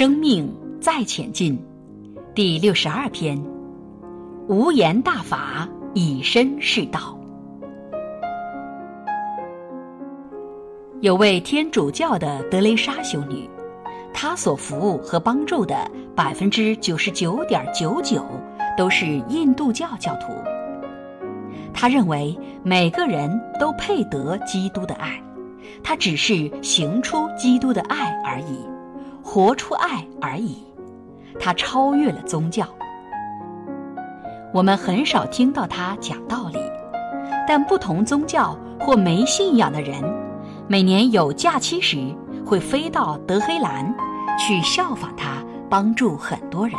[0.00, 1.62] 生命再前进，
[2.34, 3.38] 第六十二篇：
[4.48, 7.18] 无言大法，以身试道。
[11.02, 13.46] 有位天主教的德雷莎修女，
[14.14, 15.76] 她所服务和帮助的
[16.16, 18.24] 百分之九十九点九九
[18.78, 20.32] 都是印度教教徒。
[21.74, 25.22] 她认为每个人都配得基督的爱，
[25.82, 28.58] 她只是行出基督的爱而已，
[29.32, 30.58] 活出爱而已。
[31.38, 32.66] 他超越了宗教。
[34.52, 36.58] 我们很少听到他讲道理，
[37.46, 40.02] 但不同宗教或没信仰的人。
[40.66, 42.12] 每年有假期时，
[42.44, 43.94] 会飞到德黑兰，
[44.36, 45.36] 去效仿他，
[45.68, 46.76] 帮助很多人。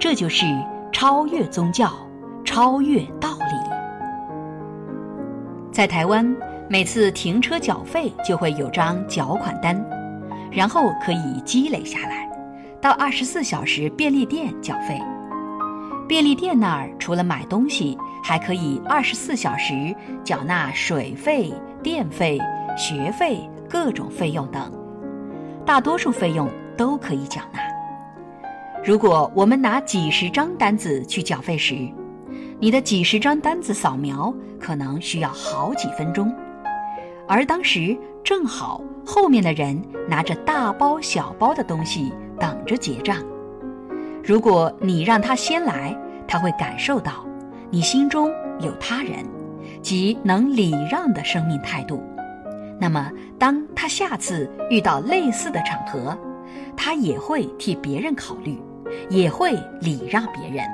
[0.00, 0.46] 这就是
[0.92, 1.92] 超越宗教，
[2.42, 3.70] 超越道理。
[5.70, 6.34] 在台湾，
[6.70, 9.78] 每次停车缴费就会有张缴款单，
[10.54, 12.28] 然后可以积累下来，
[12.80, 15.00] 到二十四小时便利店缴费。
[16.06, 22.38] 便利店那儿除了买东西，还可以二十四小时缴纳水费、电费。
[22.76, 24.68] 学费、各种费用等，
[25.64, 27.60] 大多数费用都可以缴纳。
[28.84, 31.88] 如果我们拿几十张单子去缴费时，
[32.58, 36.34] 你的几十张单子扫描可能需要好几分钟，
[37.26, 43.16] 而当时正好后面的人拿着大包小包的东西等着结账。
[44.22, 47.26] 如果你让他先来，他会感受到
[47.70, 49.24] 你心中有他人，
[49.82, 52.02] 即能礼让的生命态度。
[52.80, 56.16] 那么，当他下次遇到类似的场合，
[56.76, 58.58] 他也会替别人考虑，
[59.08, 60.64] 也会礼让别人。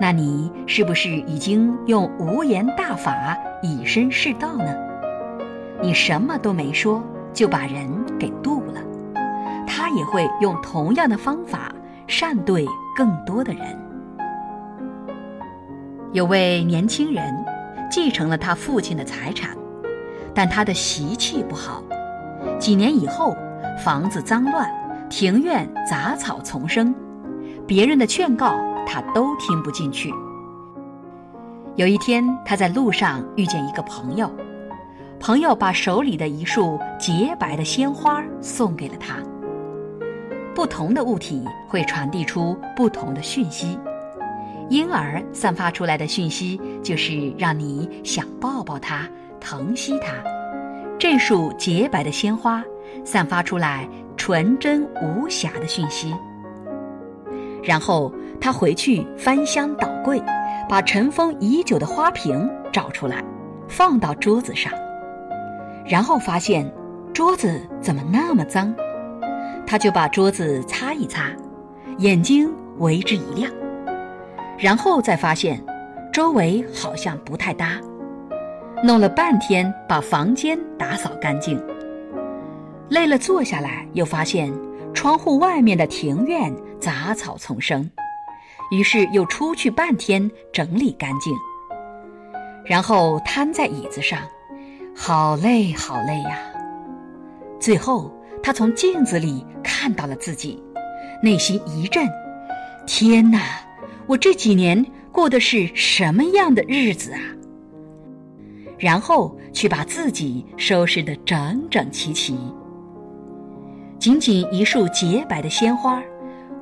[0.00, 4.74] 那你是不是已经用无言大法以身试道呢？
[5.84, 7.02] 你什么都没说
[7.34, 7.86] 就把人
[8.18, 8.80] 给渡了，
[9.66, 11.70] 他也会用同样的方法
[12.06, 13.62] 善对更多的人。
[16.12, 17.22] 有位年轻人
[17.90, 19.50] 继承了他父亲的财产。
[20.36, 21.80] 但他的习气不好，
[22.58, 23.36] 几年以后，
[23.84, 24.68] 房子脏乱，
[25.08, 26.92] 庭院杂草丛生，
[27.68, 28.52] 别人的劝告
[28.84, 30.12] 他都听不进去。
[31.76, 34.28] 有一天，他在路上遇见一个朋友，
[35.24, 39.16] 朋友把手里的一束洁白的鲜花送给了他。
[40.54, 43.78] 不同的物体会传递出不同的讯息，
[44.68, 49.08] 婴儿散发出来的讯息就是让你想抱抱他。
[49.40, 50.12] 疼惜他，
[50.98, 52.62] 这束洁白的鲜花
[53.02, 56.14] 散发出来纯真无瑕的讯息。
[57.62, 60.22] 然后他回去翻箱倒柜，
[60.68, 63.24] 把尘封已久的花瓶找出来，
[63.66, 64.70] 放到桌子上。
[65.86, 66.70] 然后发现
[67.12, 68.74] 桌子怎么那么脏，
[69.66, 71.30] 他就把桌子擦一擦，
[71.98, 73.52] 眼睛为之一亮。
[74.58, 75.62] 然后再发现
[76.12, 77.80] 周围好像不太搭。
[78.82, 81.62] 弄了半天，把房间打扫干净。
[82.88, 84.52] 累了，坐下来，又发现
[84.92, 87.90] 窗户外面的庭院杂草丛生，
[88.70, 91.34] 于是又出去半天整理干净。
[92.64, 94.18] 然后瘫在椅子上，
[94.94, 96.38] 好累，好累呀。
[97.60, 98.10] 最后，
[98.42, 100.62] 他从镜子里看到了自己，
[101.22, 102.08] 内心一震：
[102.86, 103.40] 天哪，
[104.06, 107.20] 我这几年过的是什么样的日子啊？
[108.78, 112.38] 然后去把自己收拾得整整齐齐。
[113.98, 116.02] 仅仅一束洁白的鲜花，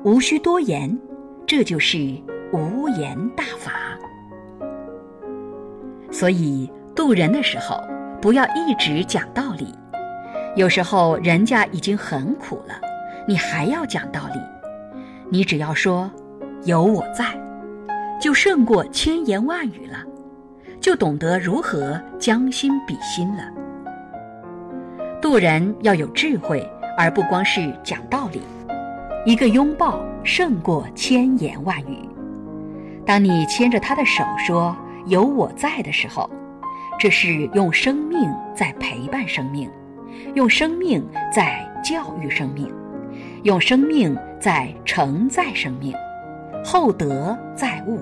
[0.03, 0.97] 无需多言，
[1.45, 2.15] 这就是
[2.51, 3.73] 无言大法。
[6.11, 7.75] 所以渡人的时候，
[8.23, 9.75] 不要一直讲道理。
[10.55, 12.73] 有时候人家已经很苦了，
[13.27, 14.39] 你还要讲道理。
[15.29, 16.09] 你只要说
[16.63, 17.25] “有我在”，
[18.21, 19.97] 就胜过千言万语了。
[20.79, 23.43] 就懂得如何将心比心了。
[25.21, 26.65] 渡人要有智慧，
[26.97, 28.41] 而不光是讲道理。
[29.25, 32.07] 一个拥抱胜过千言万语。
[33.05, 34.73] 当你牵着他的手说
[35.07, 36.29] “有我在”的时候，
[36.99, 39.69] 这是用生命在陪伴生命，
[40.35, 42.71] 用生命在教育生命，
[43.43, 45.93] 用生命在承载生命，
[46.63, 47.99] 厚德载物。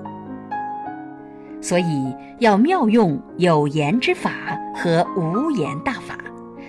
[1.60, 4.30] 所以要妙用有言之法
[4.74, 6.18] 和无言大法，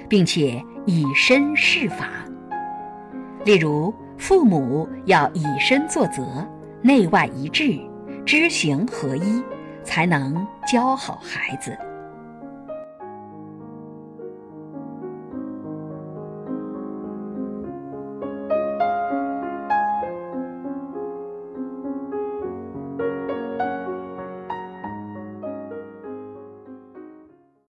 [0.09, 2.07] 并且以身试法。
[3.45, 6.47] 例如，父母要以身作则，
[6.81, 7.79] 内外一致，
[8.25, 9.43] 知行合一，
[9.83, 11.77] 才能教好孩子。